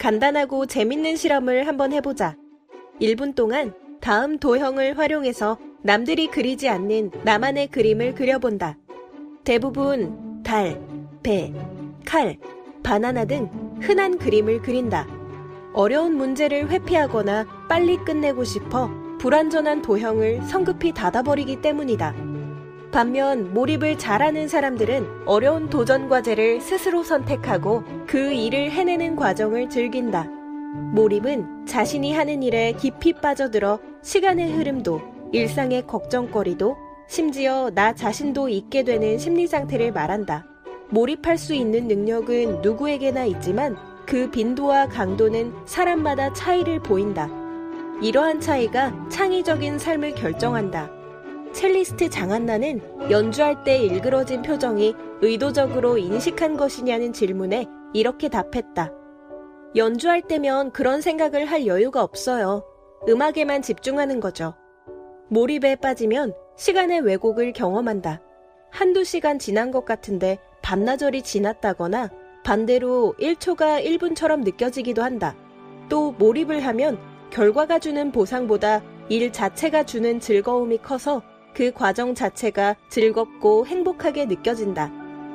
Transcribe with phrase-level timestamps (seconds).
[0.00, 2.34] 간단하고 재밌는 실험을 한번 해보자.
[3.02, 8.78] 1분 동안 다음 도형을 활용해서 남들이 그리지 않는 나만의 그림을 그려본다.
[9.44, 10.80] 대부분 달,
[11.22, 11.52] 배,
[12.06, 12.38] 칼,
[12.82, 13.50] 바나나 등
[13.82, 15.06] 흔한 그림을 그린다.
[15.74, 22.29] 어려운 문제를 회피하거나 빨리 끝내고 싶어 불완전한 도형을 성급히 닫아버리기 때문이다.
[22.92, 30.24] 반면 몰입을 잘하는 사람들은 어려운 도전 과제를 스스로 선택하고 그 일을 해내는 과정을 즐긴다.
[30.92, 35.00] 몰입은 자신이 하는 일에 깊이 빠져들어 시간의 흐름도
[35.32, 36.76] 일상의 걱정거리도
[37.08, 40.46] 심지어 나 자신도 잊게 되는 심리 상태를 말한다.
[40.90, 47.28] 몰입할 수 있는 능력은 누구에게나 있지만 그 빈도와 강도는 사람마다 차이를 보인다.
[48.02, 50.99] 이러한 차이가 창의적인 삶을 결정한다.
[51.52, 58.92] 첼리스트 장한나는 연주할 때 일그러진 표정이 의도적으로 인식한 것이냐는 질문에 이렇게 답했다.
[59.76, 62.64] 연주할 때면 그런 생각을 할 여유가 없어요.
[63.08, 64.54] 음악에만 집중하는 거죠.
[65.28, 68.20] 몰입에 빠지면 시간의 왜곡을 경험한다.
[68.70, 72.10] 한두 시간 지난 것 같은데 반나절이 지났다거나
[72.44, 75.36] 반대로 1초가 1분처럼 느껴지기도 한다.
[75.88, 76.98] 또 몰입을 하면
[77.30, 81.22] 결과가 주는 보상보다 일 자체가 주는 즐거움이 커서
[81.54, 84.90] 그 과정 자체가 즐겁고 행복하게 느껴진다.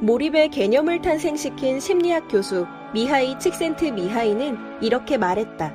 [0.00, 5.74] 몰입의 개념을 탄생시킨 심리학 교수 미하이 칙센트 미하이는 이렇게 말했다.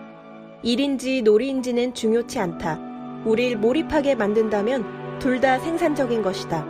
[0.64, 2.80] 일인지 놀이인지는 중요치 않다.
[3.26, 6.66] 우릴 몰입하게 만든다면 둘 다 생산적인 것이다.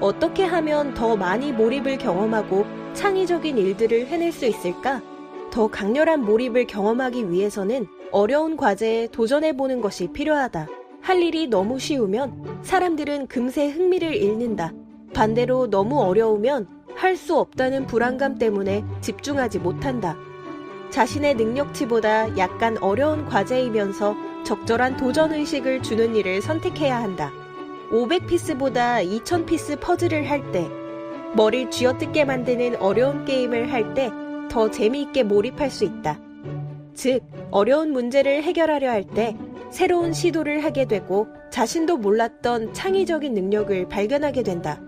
[0.00, 5.02] 어떻게 하면 더 많이 몰입을 경험하고 창의적인 일들을 해낼 수 있을까?
[5.50, 10.66] 더 강렬한 몰입을 경험하기 위해서는 어려운 과제에 도전해보는 것이 필요하다.
[11.02, 14.72] 할 일이 너무 쉬우면 사람들은 금세 흥미를 잃는다.
[15.12, 20.16] 반대로 너무 어려우면 할 수 없다는 불안감 때문에 집중하지 못한다.
[20.90, 24.14] 자신의 능력치보다 약간 어려운 과제이면서
[24.44, 27.32] 적절한 도전의식을 주는 일을 선택해야 한다.
[27.90, 30.68] 500피스보다 2000피스 퍼즐을 할 때,
[31.34, 34.10] 머리를 쥐어뜯게 만드는 어려운 게임을 할 때
[34.50, 36.20] 더 재미있게 몰입할 수 있다.
[36.94, 37.20] 즉,
[37.50, 39.34] 어려운 문제를 해결하려 할 때
[39.72, 44.78] 새로운 시도를 하게 되고 자신도 몰랐던 창의적인 능력을 발견하게 된다.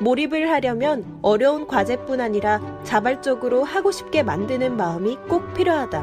[0.00, 6.02] 몰입을 하려면 어려운 과제뿐 아니라 자발적으로 하고 싶게 만드는 마음이 꼭 필요하다.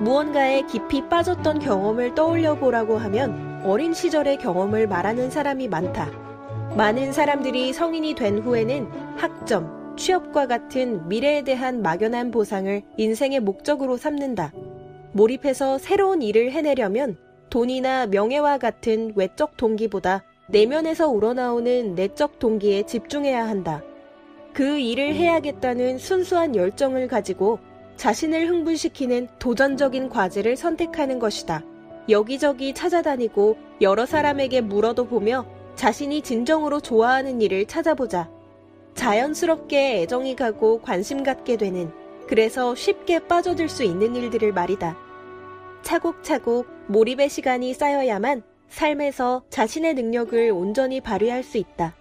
[0.00, 6.10] 무언가에 깊이 빠졌던 경험을 떠올려 보라고 하면 어린 시절의 경험을 말하는 사람이 많다.
[6.78, 14.52] 많은 사람들이 성인이 된 후에는 학점, 취업과 같은 미래에 대한 막연한 보상을 인생의 목적으로 삼는다.
[15.12, 17.18] 몰입해서 새로운 일을 해내려면
[17.56, 23.82] 돈이나 명예와 같은 외적 동기보다 내면에서 우러나오는 내적 동기에 집중해야 한다.
[24.52, 27.58] 그 일을 해야겠다는 순수한 열정을 가지고
[27.96, 31.62] 자신을 흥분시키는 도전적인 과제를 선택하는 것이다.
[32.10, 35.46] 여기저기 찾아다니고 여러 사람에게 물어도 보며
[35.76, 38.28] 자신이 진정으로 좋아하는 일을 찾아보자.
[38.92, 41.90] 자연스럽게 애정이 가고 관심 갖게 되는
[42.28, 45.05] 그래서 쉽게 빠져들 수 있는 일들을 말이다.
[45.86, 51.94] 차곡차곡 몰입의 시간이 쌓여야만 삶에서 자신의 능력을 온전히 발휘할 수 있다.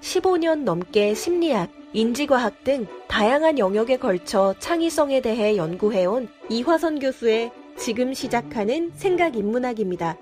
[0.00, 8.90] 15년 넘게 심리학, 인지과학 등 다양한 영역에 걸쳐 창의성에 대해 연구해온 이화선 교수의 지금 시작하는
[8.96, 10.18] 생각 인문학입니다.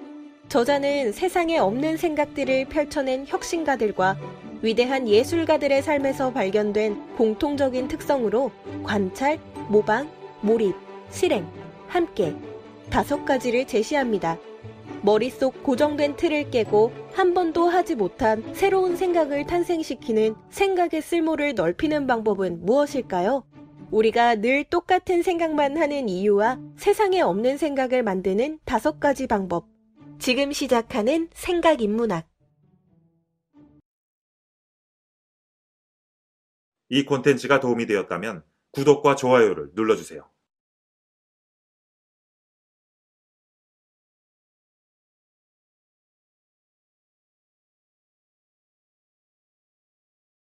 [0.49, 4.19] 저자는 세상에 없는 생각들을 펼쳐낸 혁신가들과
[4.61, 8.51] 위대한 예술가들의 삶에서 발견된 공통적인 특성으로
[8.85, 9.39] 관찰,
[9.71, 10.11] 모방,
[10.43, 10.75] 몰입,
[11.11, 11.49] 실행,
[11.89, 12.37] 함께
[12.93, 14.39] 다섯 가지를 제시합니다.
[15.01, 22.67] 머릿속 고정된 틀을 깨고 한 번도 하지 못한 새로운 생각을 탄생시키는 생각의 쓸모를 넓히는 방법은
[22.67, 23.47] 무엇일까요?
[23.91, 29.67] 우리가 늘 똑같은 생각만 하는 이유와 세상에 없는 생각을 만드는 다섯 가지 방법.
[30.19, 32.29] 지금 시작하는 생각 인문학.
[36.91, 40.31] 이 콘텐츠가 도움이 되었다면 구독과 좋아요를 눌러주세요.